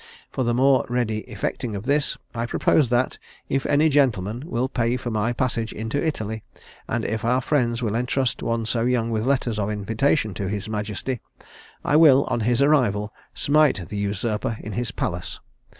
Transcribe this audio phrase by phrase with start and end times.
[0.31, 3.19] For the more ready effecting of this, I propose that,
[3.49, 6.41] if any gentleman will pay for my passage into Italy,
[6.89, 10.67] and if our friends will entrust one so young with letters of invitation to his
[10.67, 11.21] majesty,
[11.85, 15.39] I will, on his arrival, smite the usurper in his palace.